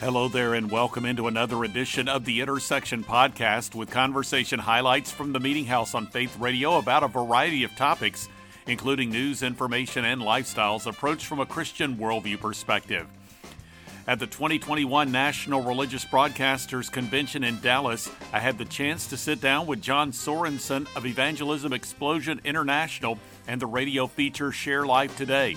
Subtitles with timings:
[0.00, 5.32] Hello there, and welcome into another edition of the Intersection Podcast with conversation highlights from
[5.32, 8.28] the Meeting House on Faith Radio about a variety of topics,
[8.68, 13.08] including news, information, and lifestyles approached from a Christian worldview perspective.
[14.06, 19.40] At the 2021 National Religious Broadcasters Convention in Dallas, I had the chance to sit
[19.40, 23.18] down with John Sorensen of Evangelism Explosion International
[23.48, 25.56] and the radio feature Share Life Today.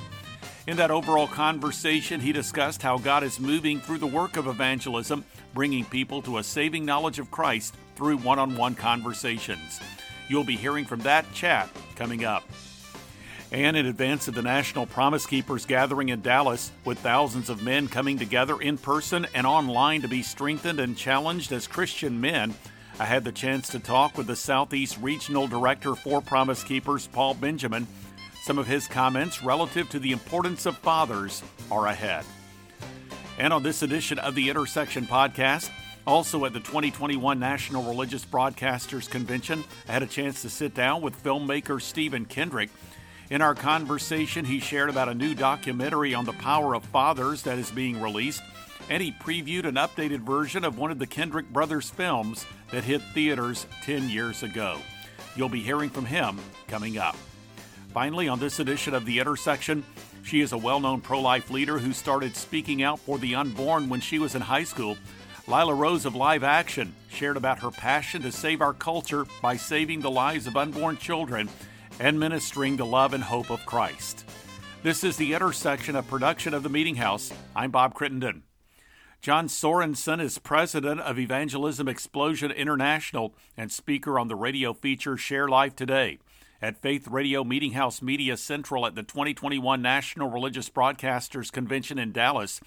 [0.67, 5.25] In that overall conversation, he discussed how God is moving through the work of evangelism,
[5.55, 9.79] bringing people to a saving knowledge of Christ through one on one conversations.
[10.27, 12.43] You'll be hearing from that chat coming up.
[13.51, 17.87] And in advance of the National Promise Keepers gathering in Dallas, with thousands of men
[17.87, 22.53] coming together in person and online to be strengthened and challenged as Christian men,
[22.99, 27.33] I had the chance to talk with the Southeast Regional Director for Promise Keepers, Paul
[27.33, 27.87] Benjamin
[28.41, 32.25] some of his comments relative to the importance of fathers are ahead.
[33.37, 35.69] And on this edition of the Intersection Podcast,
[36.07, 41.01] also at the 2021 National Religious Broadcasters Convention, I had a chance to sit down
[41.01, 42.71] with filmmaker Stephen Kendrick.
[43.29, 47.59] In our conversation, he shared about a new documentary on the power of fathers that
[47.59, 48.41] is being released,
[48.89, 53.01] and he previewed an updated version of one of the Kendrick brothers' films that hit
[53.13, 54.79] theaters 10 years ago.
[55.35, 57.15] You'll be hearing from him coming up.
[57.93, 59.83] Finally, on this edition of The Intersection,
[60.23, 63.89] she is a well known pro life leader who started speaking out for the unborn
[63.89, 64.97] when she was in high school.
[65.45, 69.99] Lila Rose of Live Action shared about her passion to save our culture by saving
[69.99, 71.49] the lives of unborn children
[71.99, 74.23] and ministering the love and hope of Christ.
[74.83, 77.33] This is the intersection of production of the Meeting House.
[77.53, 78.43] I'm Bob Crittenden.
[79.21, 85.49] John Sorensen is president of Evangelism Explosion International and speaker on the radio feature Share
[85.49, 86.19] Life Today
[86.61, 92.11] at Faith Radio Meeting House Media Central at the 2021 National Religious Broadcasters Convention in
[92.11, 92.61] Dallas.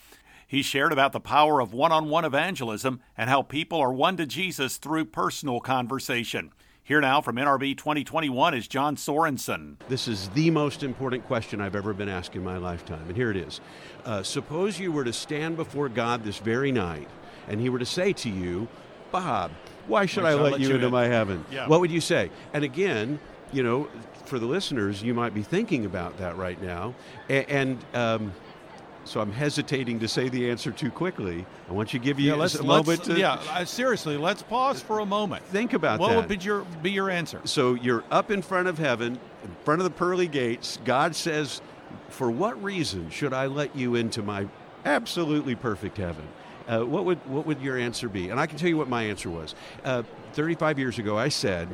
[0.49, 4.17] He shared about the power of one on one evangelism and how people are won
[4.17, 6.51] to Jesus through personal conversation.
[6.83, 9.77] Here now from NRB 2021 is John Sorensen.
[9.89, 13.31] This is the most important question I've ever been asked in my lifetime, and here
[13.31, 13.61] it is.
[14.05, 17.09] Uh, suppose you were to stand before God this very night,
[17.49, 18.69] and He were to say to you,
[19.13, 19.53] Bob,
[19.87, 20.93] why should, why I, let I let you, you into in?
[20.93, 21.45] my heaven?
[21.51, 21.69] Yeah.
[21.69, 22.31] What would you say?
[22.53, 23.19] And again,
[23.55, 23.89] you know,
[24.27, 26.95] for the listeners, you might be thinking about that right now.
[27.29, 28.33] And, and um,
[29.05, 31.47] so I'm hesitating to say the answer too quickly.
[31.69, 33.19] I want you to give you yeah, let's, a moment to.
[33.19, 35.45] Yeah, uh, seriously, let's pause for a moment.
[35.47, 36.17] Think about what that.
[36.17, 37.41] What would be your, be your answer?
[37.45, 40.79] So you're up in front of heaven, in front of the pearly gates.
[40.85, 41.61] God says,
[42.09, 44.49] For what reason should I let you into my
[44.85, 46.27] absolutely perfect heaven?
[46.67, 48.31] Uh, what would what would your answer be?
[48.31, 49.55] And I can tell you what my answer was.
[49.85, 51.69] Uh, 35 years ago, I said,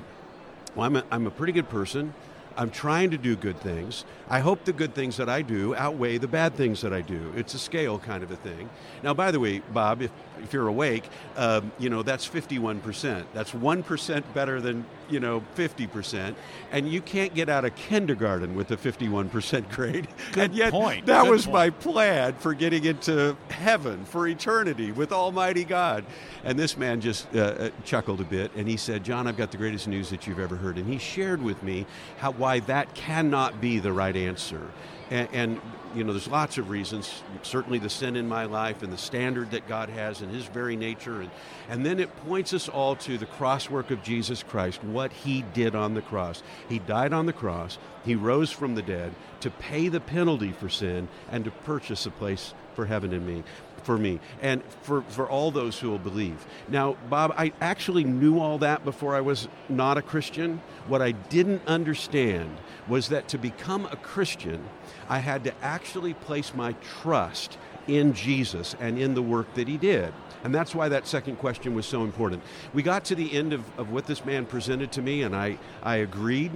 [0.74, 2.14] well, I'm a, I'm a pretty good person.
[2.56, 4.04] I'm trying to do good things.
[4.28, 7.32] I hope the good things that I do outweigh the bad things that I do.
[7.36, 8.68] It's a scale kind of a thing.
[9.02, 10.10] Now, by the way, Bob, if,
[10.42, 11.04] if you're awake,
[11.36, 13.24] um, you know, that's 51%.
[13.32, 16.34] That's 1% better than, you know, 50%.
[16.72, 20.08] And you can't get out of kindergarten with a 51% grade.
[20.32, 21.06] Good and yet, point.
[21.06, 21.54] that good was point.
[21.54, 26.04] my plan for getting into heaven, for eternity with Almighty God.
[26.44, 29.50] And this man just uh, uh, chuckled a bit and he said, John, I've got
[29.50, 30.76] the greatest news that you've ever heard.
[30.76, 31.86] And he shared with me
[32.18, 34.70] how why that cannot be the right answer.
[35.10, 35.60] And, and,
[35.94, 37.22] you know, there's lots of reasons.
[37.42, 40.76] Certainly the sin in my life and the standard that God has in His very
[40.76, 41.20] nature.
[41.20, 41.30] And,
[41.68, 45.42] and then it points us all to the cross work of Jesus Christ, what He
[45.42, 46.44] did on the cross.
[46.68, 50.68] He died on the cross, He rose from the dead to pay the penalty for
[50.68, 53.42] sin and to purchase a place for heaven in me
[53.82, 56.46] for me and for, for all those who will believe.
[56.68, 60.60] Now, Bob, I actually knew all that before I was not a Christian.
[60.86, 62.56] What I didn't understand
[62.88, 64.64] was that to become a Christian,
[65.08, 69.76] I had to actually place my trust in Jesus and in the work that he
[69.76, 70.12] did.
[70.44, 72.42] And that's why that second question was so important.
[72.72, 75.58] We got to the end of, of what this man presented to me, and I,
[75.82, 76.50] I agreed.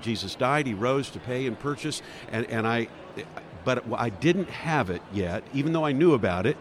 [0.00, 2.88] Jesus died, he rose to pay and purchase, and, and I
[3.64, 6.56] but I didn't have it yet, even though I knew about it,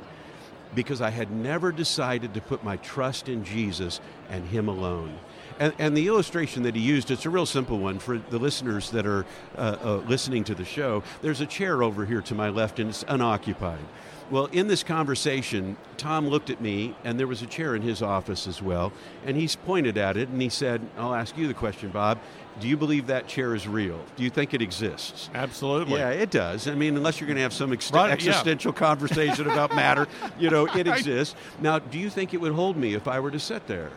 [0.76, 4.00] because I had never decided to put my trust in Jesus
[4.30, 5.18] and Him alone.
[5.60, 8.92] And, and, the illustration that he used, it's a real simple one for the listeners
[8.92, 9.26] that are
[9.58, 11.02] uh, uh, listening to the show.
[11.24, 13.84] There's a chair over here to my left, and it's unoccupied.
[14.30, 18.02] Well, in this conversation, Tom looked at me, and there was a chair in his
[18.02, 18.92] office as well,
[19.26, 22.20] and he's pointed at it, and he said, I'll ask you the question, Bob.
[22.60, 24.04] Do you believe that chair is real?
[24.16, 25.30] Do you think it exists?
[25.34, 26.00] Absolutely.
[26.00, 26.68] Yeah, it does.
[26.68, 28.80] I mean, unless you're going to have some ex- right, existential yeah.
[28.80, 30.08] conversation about matter,
[30.40, 31.36] you know, it exists.
[31.62, 33.92] Now, do you think it would hold me if I were to sit there?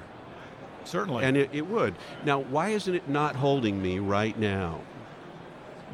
[0.85, 1.25] Certainly.
[1.25, 1.95] And it, it would.
[2.25, 4.81] Now, why isn't it not holding me right now?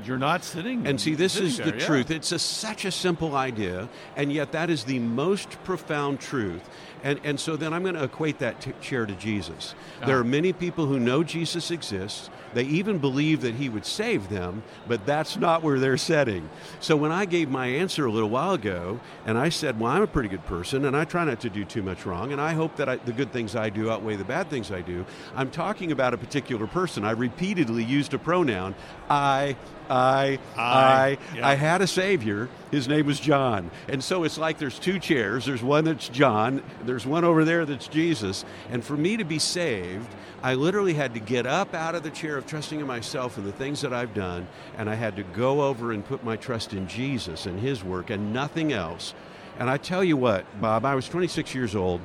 [0.05, 0.87] You're not sitting.
[0.87, 1.87] And see, this is there, the yeah.
[1.87, 2.11] truth.
[2.11, 6.69] It's a, such a simple idea, and yet that is the most profound truth.
[7.03, 9.75] And, and so then I'm going to equate that t- chair to Jesus.
[10.05, 10.21] There Ah.
[10.21, 12.31] are many people who know Jesus exists.
[12.55, 16.49] They even believe that he would save them, but that's not where they're setting.
[16.81, 20.03] So when I gave my answer a little while ago, and I said, Well, I'm
[20.03, 22.55] a pretty good person, and I try not to do too much wrong, and I
[22.55, 25.05] hope that I, the good things I do outweigh the bad things I do,
[25.35, 27.05] I'm talking about a particular person.
[27.05, 28.75] I repeatedly used a pronoun
[29.11, 29.57] I,
[29.89, 31.19] I, I, I.
[31.35, 31.49] yeah.
[31.49, 32.49] I had a savior.
[32.71, 33.71] His name was John.
[33.89, 35.47] And so it's like there's two chairs.
[35.47, 38.45] There's one that's John, there's one over there that's Jesus.
[38.71, 40.09] And for me to be saved,
[40.43, 43.47] I literally had to get up out of the chair of trusting in myself and
[43.47, 44.47] the things that I've done,
[44.77, 48.11] and I had to go over and put my trust in Jesus and His work
[48.11, 49.15] and nothing else.
[49.59, 52.01] And I tell you what, Bob, I was 26 years old.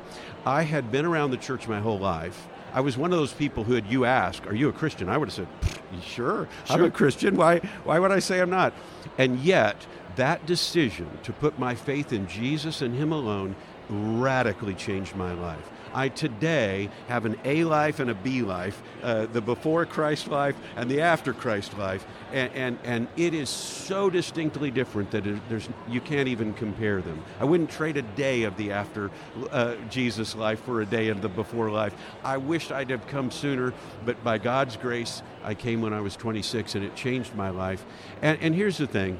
[0.46, 2.48] I had been around the church my whole life.
[2.74, 5.18] I was one of those people who had you ask, "Are you a Christian?" I
[5.18, 7.36] would have said, "Pfft, "Sure, I'm a Christian.
[7.36, 7.60] Why?
[7.84, 8.74] Why would I say I'm not?"
[9.18, 9.86] And yet,
[10.16, 13.56] that decision to put my faith in Jesus and Him alone
[13.90, 15.70] radically changed my life.
[15.94, 20.56] I today have an A life and a B life, uh, the before Christ life
[20.76, 25.42] and the after Christ life, and, and, and it is so distinctly different that it,
[25.50, 27.24] there's, you can't even compare them.
[27.40, 29.12] I wouldn't trade a day of the after
[29.52, 31.94] uh, Jesus life for a day of the before life.
[32.24, 33.74] I wished I'd have come sooner,
[34.06, 37.86] but by God's grace, I came when I was 26 and it changed my life.
[38.22, 39.20] And, and here's the thing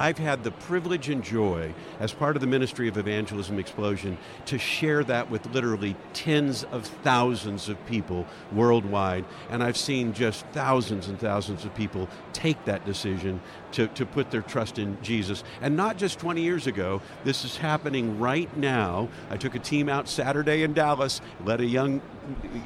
[0.00, 4.16] I've had the privilege and joy, as part of the Ministry of Evangelism Explosion,
[4.46, 9.26] to share that with literally tens of thousands of people worldwide.
[9.50, 13.42] And I've seen just thousands and thousands of people take that decision
[13.72, 15.44] to, to put their trust in Jesus.
[15.60, 19.08] And not just 20 years ago, this is happening right now.
[19.30, 22.00] I took a team out Saturday in Dallas, led a young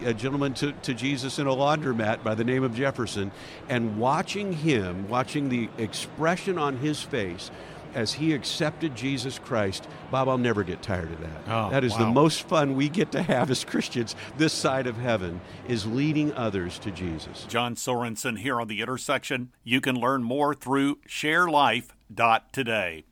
[0.04, 3.32] a gentleman to, to Jesus in a laundromat by the name of Jefferson,
[3.68, 7.50] and watching him, watching the expression on his face
[7.94, 11.42] as he accepted Jesus Christ, Bob, I'll never get tired of that.
[11.48, 14.96] Oh, that is the most fun we get to have as Christians this side of
[14.96, 17.44] heaven, is leading others to Jesus.
[17.48, 19.52] John Sorensen here on The Intersection.
[19.62, 23.04] You can learn more through sharelife.today.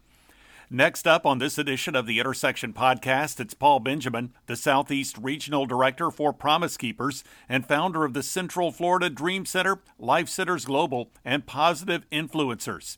[0.74, 5.66] Next up on this edition of the Intersection podcast, it's Paul Benjamin, the Southeast Regional
[5.66, 11.10] Director for Promise Keepers and founder of the Central Florida Dream Center, Life Centers Global,
[11.26, 12.96] and Positive Influencers.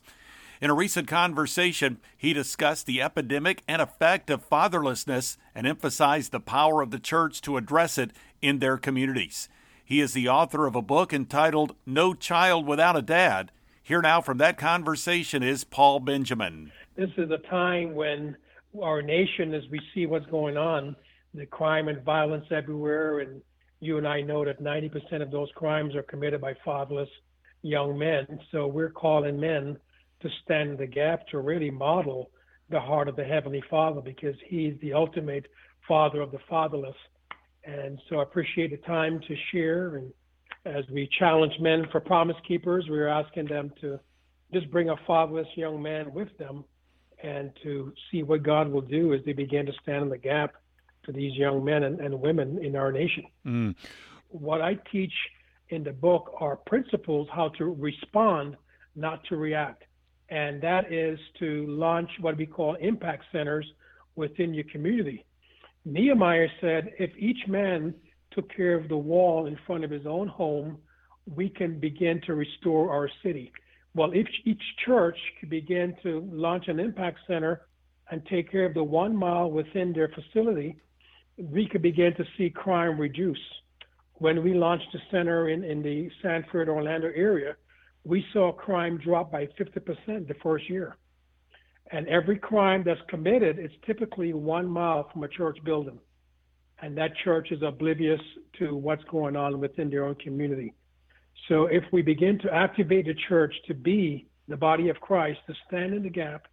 [0.61, 6.39] In a recent conversation, he discussed the epidemic and effect of fatherlessness and emphasized the
[6.39, 8.11] power of the church to address it
[8.41, 9.49] in their communities.
[9.83, 13.51] He is the author of a book entitled No Child Without a Dad.
[13.83, 16.71] Here now from that conversation is Paul Benjamin.
[16.95, 18.37] this is a time when
[18.81, 20.95] our nation, as we see what's going on,
[21.33, 23.41] the crime and violence everywhere, and
[23.81, 27.09] you and I know that 90% of those crimes are committed by fatherless
[27.61, 28.39] young men.
[28.51, 29.77] So we're calling men
[30.25, 32.31] to stand in the gap to really model
[32.69, 35.47] the heart of the Heavenly Father because He's the ultimate
[35.87, 36.95] Father of the fatherless.
[37.63, 39.97] And so I appreciate the time to share.
[39.97, 40.13] And
[40.65, 43.99] as we challenge men for promise keepers, we're asking them to
[44.53, 46.63] just bring a fatherless young man with them
[47.23, 50.55] and to see what God will do as they begin to stand in the gap
[51.03, 53.25] for these young men and, and women in our nation.
[53.45, 53.75] Mm.
[54.29, 55.13] What I teach
[55.69, 58.57] in the book are principles how to respond,
[58.95, 59.83] not to react.
[60.29, 63.65] And that is to launch what we call impact centers
[64.15, 65.25] within your community.
[65.85, 67.93] Nehemiah said, if each man
[68.31, 70.77] took care of the wall in front of his own home,
[71.35, 73.51] we can begin to restore our city.
[73.93, 77.61] Well, if each church could begin to launch an impact center
[78.11, 80.75] and take care of the one mile within their facility,
[81.37, 83.39] we could begin to see crime reduce.
[84.15, 87.55] When we launched the center in, in the Sanford, Orlando area,
[88.05, 90.95] we saw crime drop by 50% the first year.
[91.91, 95.99] And every crime that's committed is typically one mile from a church building.
[96.81, 98.21] And that church is oblivious
[98.59, 100.73] to what's going on within their own community.
[101.47, 105.53] So if we begin to activate the church to be the body of Christ, to
[105.67, 106.47] stand in the gap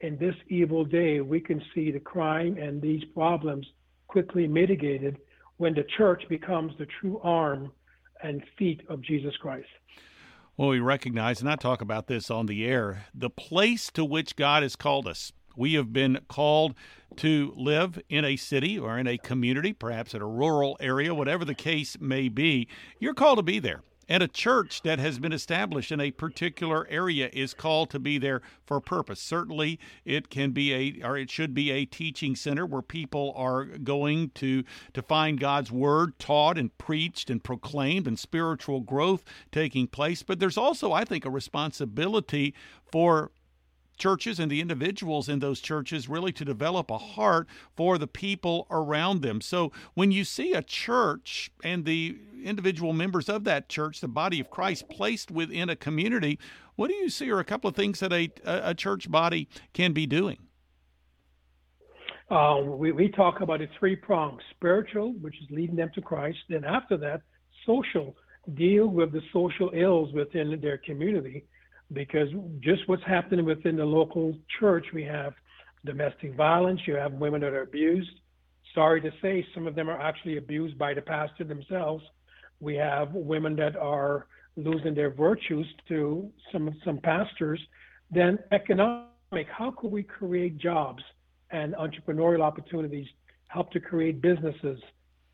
[0.00, 3.66] in this evil day, we can see the crime and these problems
[4.06, 5.18] quickly mitigated
[5.56, 7.72] when the church becomes the true arm
[8.22, 9.68] and feet of Jesus Christ.
[10.58, 14.34] Well, we recognize, and I talk about this on the air, the place to which
[14.34, 15.30] God has called us.
[15.56, 16.74] We have been called
[17.18, 21.44] to live in a city or in a community, perhaps in a rural area, whatever
[21.44, 22.66] the case may be.
[22.98, 23.82] You're called to be there.
[24.08, 28.16] And a church that has been established in a particular area is called to be
[28.16, 29.20] there for a purpose.
[29.20, 33.64] Certainly, it can be a or it should be a teaching center where people are
[33.64, 39.86] going to to find God's word taught and preached and proclaimed and spiritual growth taking
[39.86, 40.22] place.
[40.22, 42.54] But there's also, I think, a responsibility
[42.90, 43.30] for
[43.98, 47.46] churches and the individuals in those churches really to develop a heart
[47.76, 49.40] for the people around them.
[49.40, 54.40] So when you see a church and the individual members of that church, the body
[54.40, 56.38] of Christ, placed within a community,
[56.76, 59.92] what do you see are a couple of things that a, a church body can
[59.92, 60.38] be doing?
[62.30, 66.38] Uh, we, we talk about it three prongs spiritual, which is leading them to Christ.
[66.48, 67.22] Then, after that,
[67.64, 68.16] social,
[68.54, 71.44] deal with the social ills within their community
[71.92, 72.28] because
[72.60, 75.32] just what's happening within the local church, we have
[75.86, 78.10] domestic violence, you have women that are abused.
[78.74, 82.04] Sorry to say, some of them are actually abused by the pastor themselves.
[82.60, 87.60] We have women that are losing their virtues to some some pastors.
[88.10, 91.02] Then economic, how could we create jobs
[91.50, 93.06] and entrepreneurial opportunities,
[93.48, 94.80] help to create businesses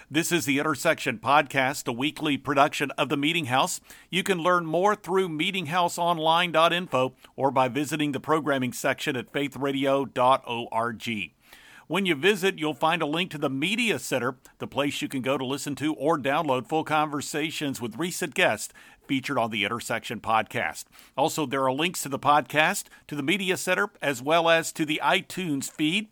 [0.09, 3.81] This is the Intersection Podcast, a weekly production of the Meeting House.
[4.09, 11.31] You can learn more through meetinghouseonline.info or by visiting the programming section at faithradio.org.
[11.87, 15.21] When you visit, you'll find a link to the Media Center, the place you can
[15.21, 18.73] go to listen to or download full conversations with recent guests
[19.09, 20.85] featured on the Intersection podcast.
[21.17, 24.85] Also, there are links to the podcast, to the Media Center, as well as to
[24.85, 26.07] the iTunes feed.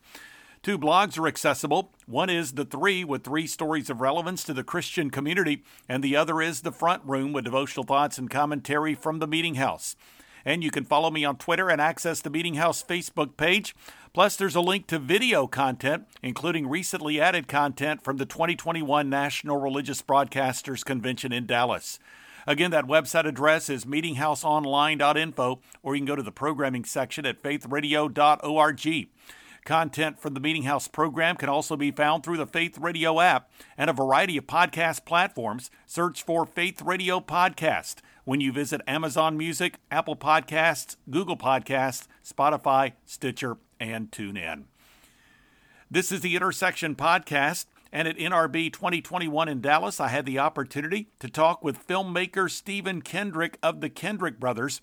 [0.66, 1.92] Two blogs are accessible.
[2.08, 6.16] One is The Three, with three stories of relevance to the Christian community, and the
[6.16, 9.96] other is The Front Room, with devotional thoughts and commentary from the Meeting House.
[10.44, 13.76] And you can follow me on Twitter and access the Meeting House Facebook page.
[14.12, 19.58] Plus, there's a link to video content, including recently added content from the 2021 National
[19.58, 22.00] Religious Broadcasters Convention in Dallas.
[22.48, 27.44] Again, that website address is meetinghouseonline.info, or you can go to the programming section at
[27.44, 29.10] faithradio.org.
[29.66, 33.50] Content from the Meeting House program can also be found through the Faith Radio app
[33.78, 35.72] and a variety of podcast platforms.
[35.88, 37.96] Search for Faith Radio Podcast
[38.26, 44.66] when you visit Amazon Music, Apple Podcasts, Google Podcasts, Spotify, Stitcher, and TuneIn.
[45.90, 47.66] This is the Intersection Podcast.
[47.92, 53.02] And at NRB 2021 in Dallas, I had the opportunity to talk with filmmaker Stephen
[53.02, 54.82] Kendrick of the Kendrick Brothers.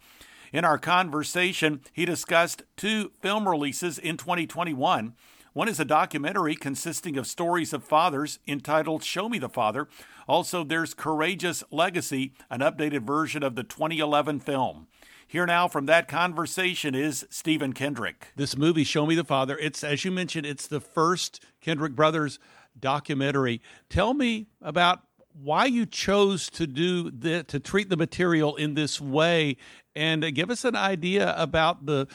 [0.52, 5.14] In our conversation, he discussed two film releases in 2021.
[5.54, 9.88] One is a documentary consisting of stories of fathers entitled Show Me the Father.
[10.28, 14.88] Also, there's Courageous Legacy, an updated version of the 2011 film.
[15.26, 18.28] Here now from that conversation is Stephen Kendrick.
[18.36, 22.38] This movie, Show Me the Father, it's, as you mentioned, it's the first Kendrick Brothers
[22.78, 23.62] documentary.
[23.88, 25.00] Tell me about
[25.32, 29.56] why you chose to do the, to treat the material in this way
[29.94, 32.06] and uh, give us an idea about the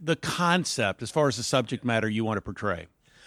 [0.00, 2.86] the concept as far as the subject matter you want to portray.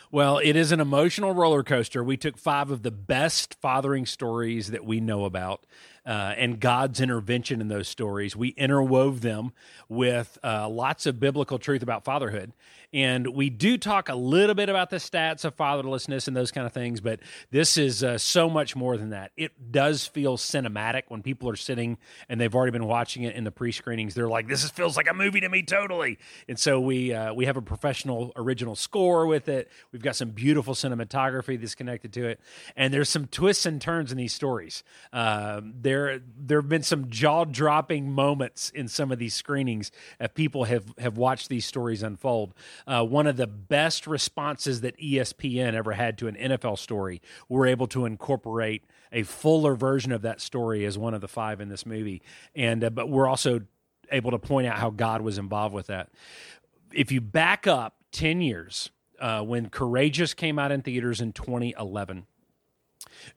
[0.10, 2.02] Well, it is an emotional roller coaster.
[2.02, 5.66] We took five of the best fathering stories that we know about
[6.08, 8.34] uh, and God's intervention in those stories.
[8.34, 9.52] We interwove them
[9.90, 12.54] with uh, lots of biblical truth about fatherhood.
[12.94, 16.66] And we do talk a little bit about the stats of fatherlessness and those kind
[16.66, 17.20] of things, but
[17.52, 19.32] this is uh, so much more than that.
[19.36, 21.98] It does feel cinematic when people are sitting
[22.30, 24.14] and they've already been watching it in the pre screenings.
[24.14, 26.18] They're like, this feels like a movie to me, totally.
[26.48, 29.70] And so we, uh, we have a professional original score with it.
[29.92, 32.40] We've got some beautiful cinematography that's connected to it.
[32.78, 34.84] And there's some twists and turns in these stories.
[35.12, 40.30] Um, there, there have been some jaw dropping moments in some of these screenings as
[40.34, 42.54] people have, have watched these stories unfold
[42.86, 47.22] uh, one of the best responses that ESPN ever had to an NFL story.
[47.50, 51.62] We're able to incorporate a fuller version of that story as one of the five
[51.62, 52.22] in this movie,
[52.56, 53.62] and uh, but we're also
[54.12, 56.10] able to point out how God was involved with that.
[56.94, 58.90] If you back up ten years,
[59.20, 62.28] uh, when Courageous came out in theaters in 2011,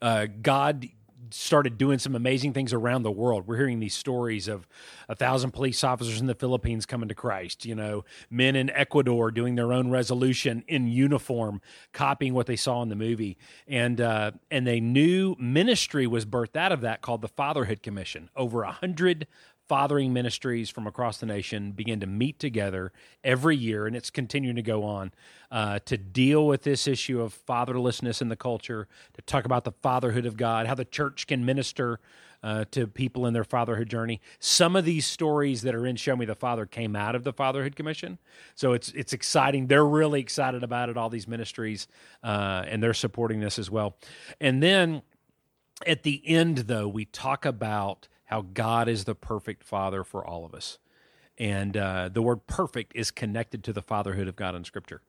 [0.02, 0.88] uh, God
[1.32, 3.46] started doing some amazing things around the world.
[3.46, 4.66] We're hearing these stories of
[5.08, 9.30] a thousand police officers in the Philippines coming to Christ, you know, men in Ecuador
[9.30, 11.60] doing their own resolution in uniform,
[11.92, 13.38] copying what they saw in the movie.
[13.66, 18.30] And, uh, and a new ministry was birthed out of that called the Fatherhood Commission.
[18.36, 19.26] Over a hundred
[19.70, 22.90] fathering ministries from across the nation begin to meet together
[23.22, 25.12] every year, and it's continuing to go on
[25.52, 29.70] uh, to deal with this issue of fatherlessness in the culture, to talk about the
[29.70, 32.00] fatherhood of God, how the church can minister
[32.42, 34.20] uh, to people in their fatherhood journey.
[34.40, 37.32] Some of these stories that are in Show Me the Father came out of the
[37.32, 38.18] Fatherhood Commission,
[38.56, 39.68] so it's it's exciting.
[39.68, 40.96] They're really excited about it.
[40.96, 41.86] All these ministries,
[42.24, 43.96] uh, and they're supporting this as well.
[44.40, 45.02] And then
[45.86, 50.44] at the end, though, we talk about how God is the perfect father for all
[50.44, 50.78] of us.
[51.36, 55.02] And uh, the word perfect is connected to the fatherhood of God in Scripture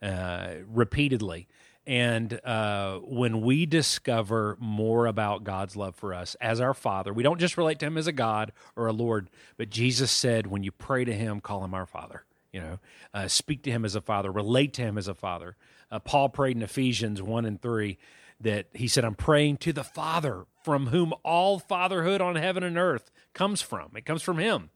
[0.00, 1.48] uh, repeatedly.
[1.88, 7.24] And uh, when we discover more about God's love for us as our Father, we
[7.24, 10.62] don't just relate to Him as a God or a Lord, but Jesus said, when
[10.62, 12.22] you pray to Him, call Him our Father.
[12.52, 12.78] You know,
[13.12, 15.56] uh, speak to Him as a Father, relate to Him as a Father.
[15.90, 17.98] Uh, Paul prayed in Ephesians 1 and 3
[18.40, 22.78] that he said, I'm praying to the Father from whom all fatherhood on heaven and
[22.78, 23.90] earth comes from.
[23.96, 24.70] It comes from him.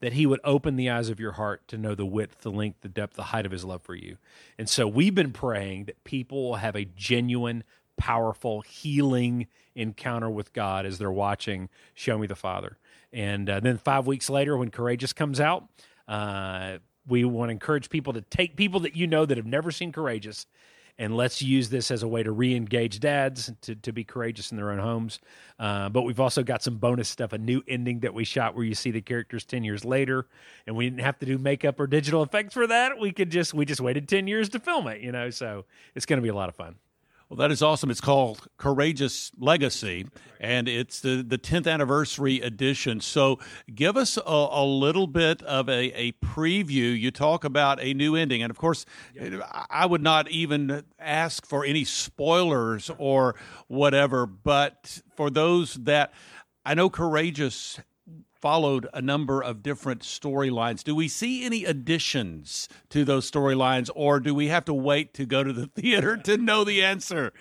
[0.00, 2.82] That he would open the eyes of your heart to know the width, the length,
[2.82, 4.18] the depth, the height of his love for you.
[4.58, 7.64] And so we've been praying that people will have a genuine,
[7.96, 12.76] powerful, healing encounter with God as they're watching Show Me the Father.
[13.10, 15.64] And uh, then five weeks later, when Courageous comes out,
[16.06, 19.70] uh, we want to encourage people to take people that you know that have never
[19.70, 20.46] seen Courageous
[20.98, 24.56] and let's use this as a way to re-engage dads to, to be courageous in
[24.56, 25.18] their own homes.
[25.58, 28.64] Uh, but we've also got some bonus stuff a new ending that we shot where
[28.64, 30.26] you see the characters 10 years later
[30.66, 32.98] and we didn't have to do makeup or digital effects for that.
[32.98, 36.06] We could just we just waited 10 years to film it you know so it's
[36.06, 36.76] going to be a lot of fun
[37.28, 37.90] well, that is awesome.
[37.90, 40.06] It's called Courageous Legacy,
[40.38, 43.00] and it's the, the 10th anniversary edition.
[43.00, 43.40] So,
[43.74, 46.96] give us a, a little bit of a, a preview.
[46.98, 48.86] You talk about a new ending, and of course,
[49.70, 53.34] I would not even ask for any spoilers or
[53.66, 56.12] whatever, but for those that
[56.64, 57.80] I know Courageous
[58.46, 60.84] followed a number of different storylines.
[60.84, 65.26] Do we see any additions to those storylines, or do we have to wait to
[65.26, 67.32] go to the theater to know the answer?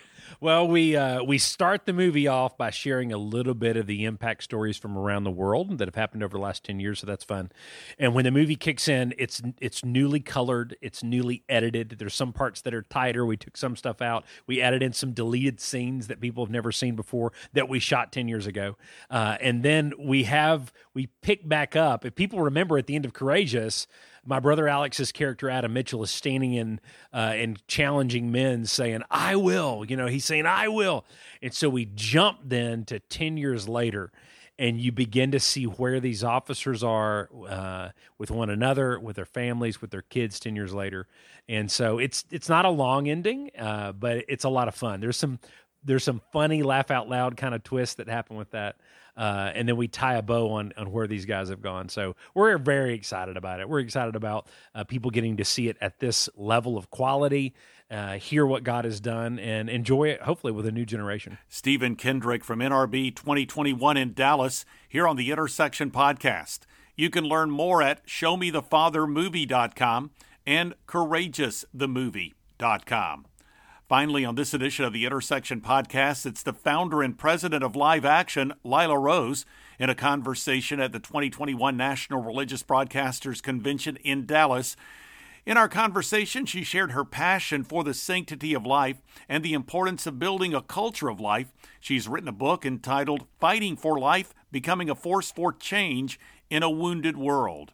[0.42, 4.03] Well, we uh, we start the movie off by sharing a little bit of the
[4.03, 7.07] impact stories from around the world that have happened over the last ten years, so
[7.07, 7.51] that's fun.
[7.98, 11.96] And when the movie kicks in, it's it's newly colored, it's newly edited.
[12.00, 13.25] There's some parts that are tighter.
[13.25, 14.25] We took some stuff out.
[14.46, 18.12] We added in some deleted scenes that people have never seen before that we shot
[18.12, 18.75] ten years ago.
[19.10, 22.05] Uh, and then we have we pick back up.
[22.05, 23.88] If people remember at the end of Courageous
[24.25, 26.79] my brother Alex's character Adam Mitchell is standing in
[27.14, 31.05] uh, and challenging men, saying, "I will." You know, he's saying, "I will,"
[31.42, 34.11] and so we jump then to ten years later,
[34.57, 39.25] and you begin to see where these officers are uh, with one another, with their
[39.25, 40.40] families, with their kids.
[40.40, 41.07] Ten years later,
[41.48, 45.00] and so it's it's not a long ending, uh, but it's a lot of fun.
[45.00, 45.40] There's some
[45.86, 48.76] there's some funny laugh out loud kind of twists that happen with that.
[49.18, 51.88] Uh, and then we tie a bow on, on where these guys have gone.
[51.88, 53.70] So we're very excited about it.
[53.70, 57.54] We're excited about uh, people getting to see it at this level of quality,
[57.90, 61.38] uh, hear what God has done, and enjoy it, hopefully, with a new generation.
[61.48, 66.62] Stephen Kendrick from NRB 2021 in Dallas, here on the Intersection Podcast.
[66.98, 70.12] You can learn more at showmethefathermovie.com
[70.46, 73.26] and courageousthemovie.com.
[73.88, 78.04] Finally, on this edition of the Intersection Podcast, it's the founder and president of Live
[78.04, 79.46] Action, Lila Rose,
[79.78, 84.76] in a conversation at the 2021 National Religious Broadcasters Convention in Dallas.
[85.46, 90.08] In our conversation, she shared her passion for the sanctity of life and the importance
[90.08, 91.54] of building a culture of life.
[91.80, 96.20] She's written a book entitled Fighting for Life Becoming a Force for Change
[96.50, 97.72] in a Wounded World.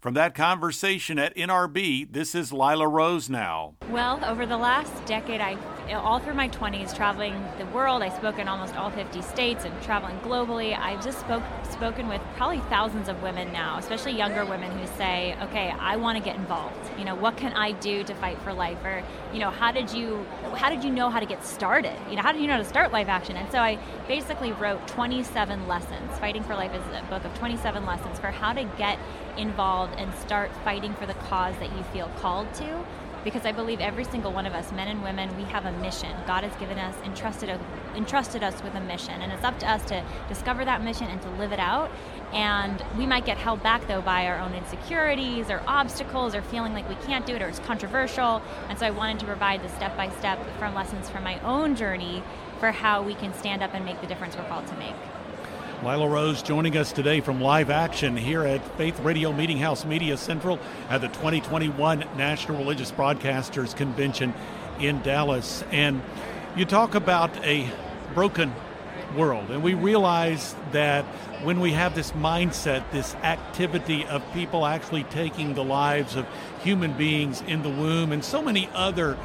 [0.00, 3.74] From that conversation at NRB, this is Lila Rose now.
[3.90, 5.58] Well, over the last decade, I
[5.98, 9.82] all through my 20s, traveling the world, I spoke in almost all 50 states and
[9.82, 10.78] traveling globally.
[10.78, 15.36] I've just spoke, spoken with probably thousands of women now, especially younger women who say,
[15.42, 16.90] "Okay, I want to get involved.
[16.98, 19.92] You know, what can I do to fight for life?" Or, you know, how did
[19.92, 20.24] you
[20.56, 21.96] how did you know how to get started?
[22.08, 23.36] You know, how did you know how to start Live Action?
[23.36, 26.18] And so I basically wrote 27 lessons.
[26.18, 28.98] Fighting for Life is a book of 27 lessons for how to get
[29.36, 32.84] involved and start fighting for the cause that you feel called to
[33.24, 36.10] because I believe every single one of us, men and women, we have a mission.
[36.26, 37.58] God has given us, entrusted,
[37.94, 41.20] entrusted us with a mission, and it's up to us to discover that mission and
[41.22, 41.90] to live it out.
[42.32, 46.72] And we might get held back though by our own insecurities or obstacles or feeling
[46.72, 48.40] like we can't do it or it's controversial.
[48.68, 51.74] And so I wanted to provide the step by step from lessons from my own
[51.74, 52.22] journey
[52.60, 54.94] for how we can stand up and make the difference we're called to make.
[55.82, 60.18] Lila Rose joining us today from live action here at Faith Radio Meeting House Media
[60.18, 60.58] Central
[60.90, 64.34] at the 2021 National Religious Broadcasters Convention
[64.78, 65.64] in Dallas.
[65.70, 66.02] And
[66.54, 67.66] you talk about a
[68.12, 68.52] broken
[69.16, 71.06] world, and we realize that
[71.44, 76.26] when we have this mindset, this activity of people actually taking the lives of
[76.62, 79.16] human beings in the womb, and so many other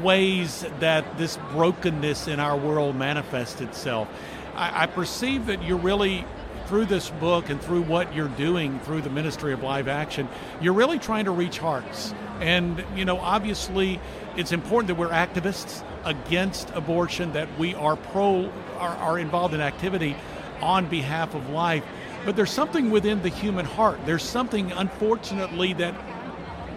[0.00, 4.08] ways that this brokenness in our world manifests itself
[4.56, 6.24] I, I perceive that you're really
[6.66, 10.28] through this book and through what you're doing through the ministry of live action
[10.60, 12.12] you're really trying to reach hearts.
[12.40, 14.00] And you know obviously
[14.36, 19.60] it's important that we're activists against abortion that we are pro are, are involved in
[19.60, 20.16] activity
[20.60, 21.84] on behalf of life.
[22.24, 24.00] But there's something within the human heart.
[24.04, 25.94] There's something unfortunately that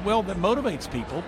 [0.03, 1.23] well that motivates people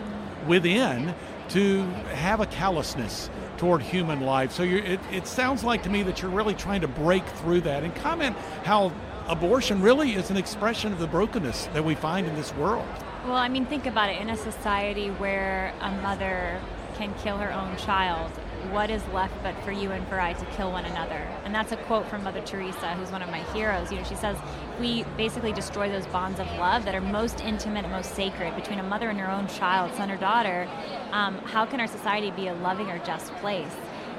[0.48, 1.16] within
[1.50, 1.84] to
[2.14, 4.52] have a callousness toward human life.
[4.52, 7.84] So it, it sounds like to me that you're really trying to break through that
[7.84, 8.92] and comment how
[9.28, 12.88] abortion really is an expression of the brokenness that we find in this world.
[13.26, 14.20] Well, I mean, think about it.
[14.20, 16.60] In a society where a mother
[16.96, 18.32] can kill her own child,
[18.72, 21.28] what is left but for you and for I to kill one another?
[21.46, 23.92] And that's a quote from Mother Teresa, who's one of my heroes.
[23.92, 24.38] You know, she says,
[24.80, 28.80] we basically destroy those bonds of love that are most intimate and most sacred between
[28.80, 30.68] a mother and her own child, son or daughter.
[31.12, 33.76] Um, how can our society be a loving or just place?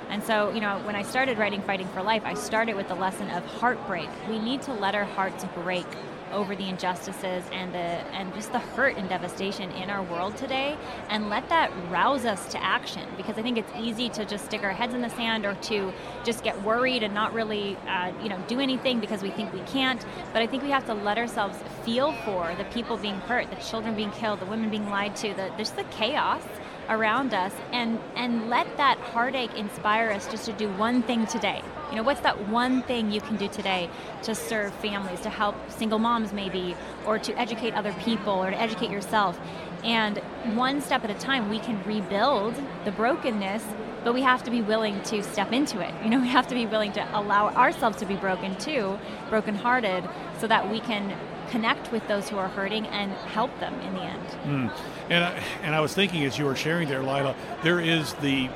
[0.09, 2.95] And so, you know, when I started writing Fighting for Life, I started with the
[2.95, 4.09] lesson of heartbreak.
[4.29, 5.87] We need to let our hearts break
[6.33, 10.77] over the injustices and the and just the hurt and devastation in our world today
[11.09, 13.07] and let that rouse us to action.
[13.17, 15.93] Because I think it's easy to just stick our heads in the sand or to
[16.25, 19.61] just get worried and not really uh, you know do anything because we think we
[19.61, 20.05] can't.
[20.33, 23.57] But I think we have to let ourselves feel for the people being hurt the
[23.57, 26.43] children being killed the women being lied to the just the chaos
[26.89, 31.63] around us and and let that heartache inspire us just to do one thing today
[31.93, 33.91] you know what's that one thing you can do today
[34.23, 36.75] to serve families to help single moms maybe
[37.07, 39.39] or to educate other people or to educate yourself
[39.85, 40.19] and
[40.55, 42.55] one step at a time we can rebuild
[42.87, 43.63] the brokenness
[44.05, 46.55] but we have to be willing to step into it you know we have to
[46.55, 51.15] be willing to allow ourselves to be broken too brokenhearted so that we can
[51.51, 54.27] connect with those who are hurting and help them in the end.
[54.45, 54.73] Mm.
[55.11, 58.49] And, I, and I was thinking as you were sharing there, Lila, there is the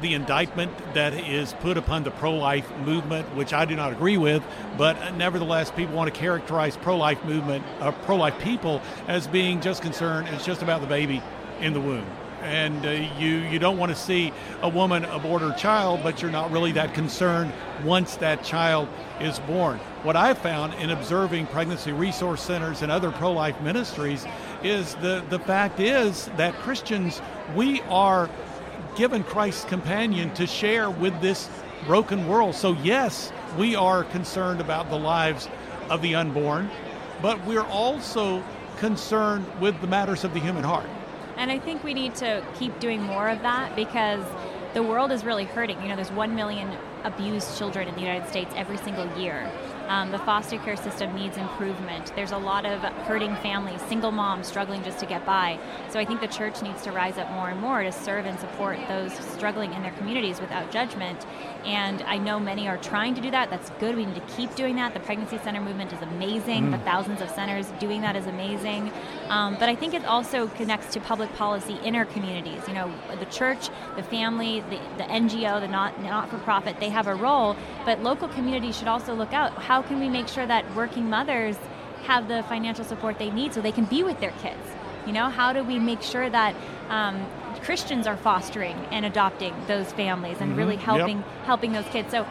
[0.00, 4.16] the indictment that is put upon the pro life movement, which I do not agree
[4.16, 4.42] with,
[4.76, 9.60] but nevertheless, people want to characterize pro life movement, uh, pro life people, as being
[9.60, 11.22] just concerned, it's just about the baby
[11.60, 12.06] in the womb
[12.42, 16.30] and uh, you you don't want to see a woman abort her child, but you're
[16.30, 17.52] not really that concerned
[17.84, 18.88] once that child
[19.20, 19.78] is born.
[20.02, 24.26] What I've found in observing pregnancy resource centers and other pro-life ministries
[24.62, 27.20] is the the fact is that Christians
[27.54, 28.30] we are
[28.98, 31.48] given Christ's companion to share with this
[31.86, 32.52] broken world.
[32.56, 35.48] So yes, we are concerned about the lives
[35.88, 36.68] of the unborn,
[37.22, 38.42] but we're also
[38.78, 40.90] concerned with the matters of the human heart.
[41.36, 44.24] And I think we need to keep doing more of that because
[44.74, 45.80] the world is really hurting.
[45.80, 46.68] You know, there's 1 million
[47.04, 49.48] abused children in the United States every single year.
[49.88, 52.12] Um, the foster care system needs improvement.
[52.14, 55.58] There's a lot of hurting families, single moms struggling just to get by.
[55.88, 58.38] So I think the church needs to rise up more and more to serve and
[58.38, 61.26] support those struggling in their communities without judgment.
[61.64, 63.50] And I know many are trying to do that.
[63.50, 63.96] That's good.
[63.96, 64.94] We need to keep doing that.
[64.94, 66.66] The pregnancy center movement is amazing.
[66.66, 66.72] Mm.
[66.72, 68.92] The thousands of centers doing that is amazing.
[69.28, 72.62] Um, but I think it also connects to public policy in our communities.
[72.68, 76.90] You know, the church, the family, the, the NGO, the not not for profit, they
[76.90, 77.56] have a role.
[77.84, 79.52] But local communities should also look out.
[79.52, 81.56] How how can we make sure that working mothers
[82.02, 84.58] have the financial support they need so they can be with their kids?
[85.06, 86.56] You know, how do we make sure that
[86.88, 87.24] um,
[87.62, 90.58] Christians are fostering and adopting those families and mm-hmm.
[90.58, 91.26] really helping yep.
[91.44, 92.10] helping those kids?
[92.10, 92.26] So,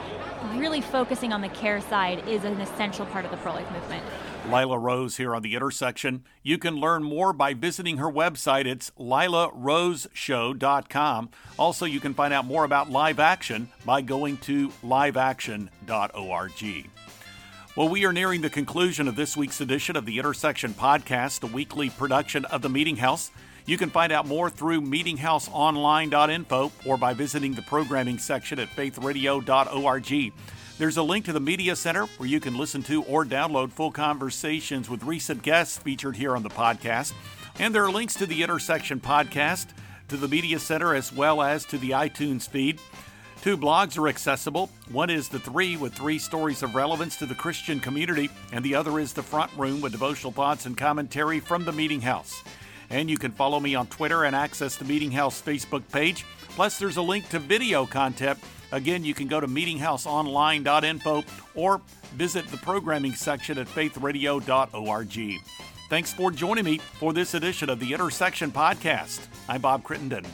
[0.56, 4.04] really focusing on the care side is an essential part of the pro-life movement.
[4.50, 6.26] Lila Rose here on the intersection.
[6.44, 8.66] You can learn more by visiting her website.
[8.66, 11.30] It's lilaroseshow.com.
[11.58, 16.97] Also, you can find out more about live action by going to liveaction.org.
[17.78, 21.46] Well, we are nearing the conclusion of this week's edition of the Intersection Podcast, the
[21.46, 23.30] weekly production of the Meeting House.
[23.68, 30.34] You can find out more through meetinghouseonline.info or by visiting the programming section at faithradio.org.
[30.80, 33.92] There's a link to the Media Center where you can listen to or download full
[33.92, 37.14] conversations with recent guests featured here on the podcast.
[37.60, 39.68] And there are links to the Intersection podcast,
[40.08, 42.80] to the Media Center, as well as to the iTunes feed.
[43.42, 44.70] Two blogs are accessible.
[44.92, 48.76] One is The Three, with three stories of relevance to the Christian community, and the
[48.76, 52.44] other is The Front Room, with devotional thoughts and commentary from the Meeting House.
[52.90, 56.26] And you can follow me on Twitter and access the Meeting House Facebook page.
[56.50, 58.40] Plus, there's a link to video content.
[58.72, 61.24] Again, you can go to meetinghouseonline.info
[61.56, 61.82] or
[62.14, 65.40] visit the programming section at faithradio.org.
[65.90, 69.26] Thanks for joining me for this edition of the Intersection Podcast.
[69.48, 70.26] I'm Bob Crittenden.